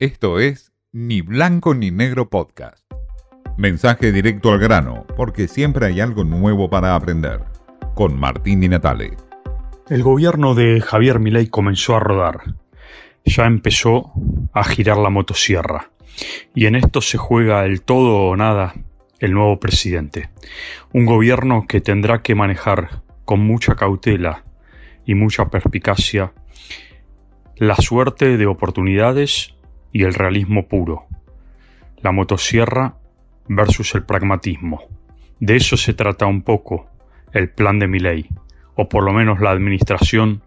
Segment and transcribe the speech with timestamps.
[0.00, 2.84] Esto es Ni Blanco ni Negro Podcast.
[3.56, 7.44] Mensaje directo al grano, porque siempre hay algo nuevo para aprender.
[7.94, 9.16] Con Martín Di Natale.
[9.88, 12.40] El gobierno de Javier Milei comenzó a rodar.
[13.24, 14.10] Ya empezó
[14.52, 15.92] a girar la motosierra.
[16.56, 18.74] Y en esto se juega el todo o nada
[19.20, 20.28] el nuevo presidente.
[20.92, 24.42] Un gobierno que tendrá que manejar con mucha cautela
[25.06, 26.32] y mucha perspicacia
[27.54, 29.54] la suerte de oportunidades
[29.94, 31.06] y el realismo puro.
[32.02, 32.96] La motosierra
[33.46, 34.82] versus el pragmatismo.
[35.38, 36.90] De eso se trata un poco
[37.32, 38.28] el plan de Milei,
[38.74, 40.42] o por lo menos la administración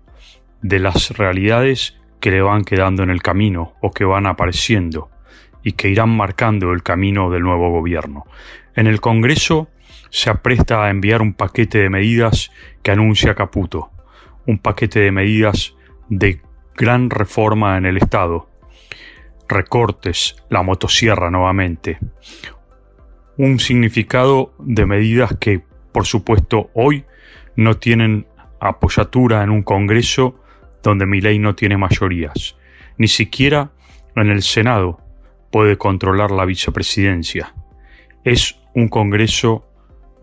[0.62, 5.10] de las realidades que le van quedando en el camino o que van apareciendo
[5.64, 8.26] y que irán marcando el camino del nuevo gobierno.
[8.76, 9.70] En el Congreso
[10.10, 12.52] se apresta a enviar un paquete de medidas
[12.84, 13.92] que anuncia Caputo,
[14.46, 15.74] un paquete de medidas
[16.10, 16.42] de
[16.76, 18.50] gran reforma en el Estado,
[19.48, 22.00] recortes, la motosierra nuevamente,
[23.38, 27.06] un significado de medidas que, por supuesto, hoy
[27.56, 28.28] no tienen
[28.60, 30.40] apoyatura en un Congreso
[30.84, 32.56] donde mi ley no tiene mayorías,
[32.98, 33.72] ni siquiera
[34.16, 35.02] en el Senado
[35.52, 37.54] puede controlar la vicepresidencia.
[38.24, 39.68] Es un Congreso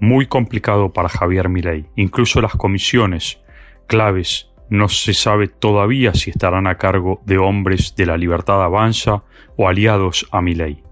[0.01, 1.87] muy complicado para Javier Milei.
[1.97, 3.41] Incluso las comisiones
[3.87, 9.25] claves no se sabe todavía si estarán a cargo de hombres de la Libertad Avanza
[9.57, 10.83] o aliados a Milei.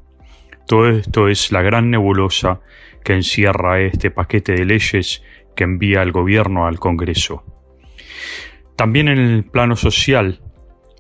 [0.67, 2.61] Todo esto es la gran nebulosa
[3.05, 5.23] que encierra este paquete de leyes
[5.57, 7.45] que envía el gobierno al Congreso.
[8.77, 10.41] También en el plano social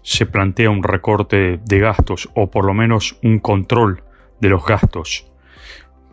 [0.03, 4.03] se plantea un recorte de gastos o por lo menos un control
[4.41, 5.31] de los gastos.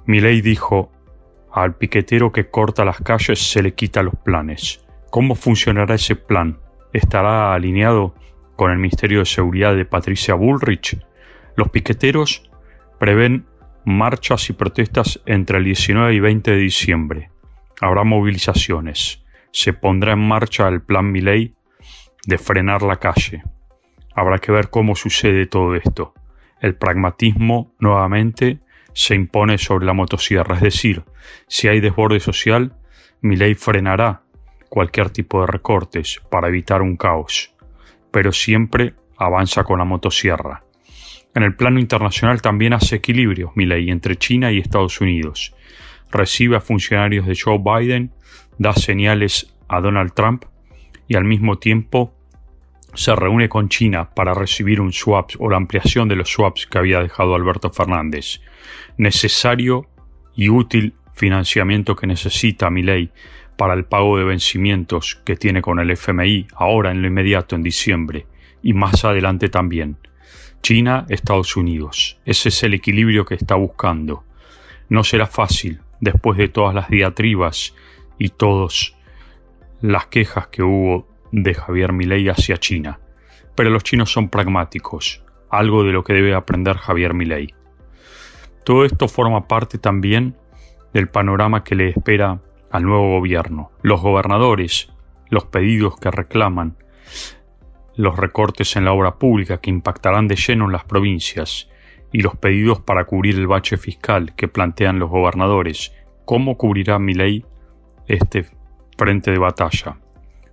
[0.06, 0.92] Milei dijo
[1.52, 4.86] al piquetero que corta las calles se le quita los planes.
[5.10, 6.60] ¿Cómo funcionará ese plan?
[6.94, 8.14] ¿Estará alineado
[8.56, 11.00] con el Ministerio de Seguridad de Patricia Bullrich?
[11.56, 12.50] Los piqueteros
[13.00, 13.48] prevén
[13.86, 17.32] marchas y protestas entre el 19 y 20 de diciembre.
[17.82, 19.26] Habrá movilizaciones.
[19.52, 21.56] Se pondrá en marcha el plan Milei
[22.28, 23.42] de frenar la calle.
[24.14, 26.14] Habrá que ver cómo sucede todo esto.
[26.62, 28.60] El pragmatismo, nuevamente,
[28.94, 31.04] se impone sobre la motosierra, es decir,
[31.48, 32.76] si hay desborde social,
[33.22, 34.24] Milei frenará
[34.70, 37.54] cualquier tipo de recortes para evitar un caos,
[38.12, 40.64] pero siempre avanza con la motosierra.
[41.36, 45.54] En el plano internacional también hace equilibrios ley entre China y Estados Unidos.
[46.12, 48.12] Recibe a funcionarios de Joe Biden,
[48.58, 50.46] da señales a Donald Trump
[51.08, 52.14] y al mismo tiempo
[52.94, 56.80] se reúne con China para recibir un swap o la ampliación de los swaps que
[56.80, 58.42] había dejado Alberto Fernández.
[58.98, 59.88] Necesario
[60.36, 63.12] y útil financiamiento que necesita ley
[63.60, 67.62] para el pago de vencimientos que tiene con el FMI ahora en lo inmediato en
[67.62, 68.26] diciembre
[68.64, 69.98] y más adelante también.
[70.62, 72.22] China, Estados Unidos.
[72.24, 74.24] Ese es el equilibrio que está buscando.
[74.88, 77.76] No será fácil después de todas las diatribas
[78.18, 78.96] y todas
[79.82, 83.02] las quejas que hubo de Javier Milei hacia China.
[83.56, 87.54] Pero los chinos son pragmáticos, algo de lo que debe aprender Javier Milei.
[88.64, 90.38] Todo esto forma parte también
[90.94, 92.40] del panorama que le espera
[92.72, 93.72] al nuevo gobierno.
[93.82, 94.92] Los gobernadores,
[95.30, 96.78] los pedidos que reclaman,
[97.96, 101.70] los recortes en la obra pública que impactarán de lleno en las provincias
[102.12, 105.94] y los pedidos para cubrir el bache fiscal que plantean los gobernadores.
[106.26, 107.46] ¿Cómo cubrirá mi ley
[108.08, 108.46] este
[108.98, 109.98] frente de batalla?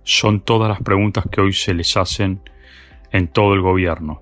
[0.03, 2.41] Son todas las preguntas que hoy se les hacen
[3.11, 4.21] en todo el gobierno.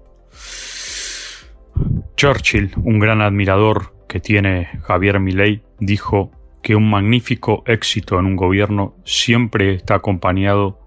[2.15, 6.31] Churchill, un gran admirador que tiene Javier Milei, dijo
[6.65, 10.79] que un magnífico éxito en un gobierno siempre está acompañado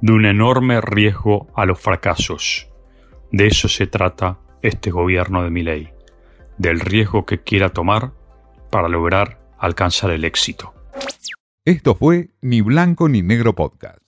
[0.00, 2.68] de un enorme riesgo a los fracasos.
[3.32, 5.92] De eso se trata este gobierno de Milei,
[6.58, 8.12] del riesgo que quiera tomar
[8.70, 10.72] para lograr alcanzar el éxito.
[11.64, 14.05] Esto fue Ni Blanco ni Negro Podcast.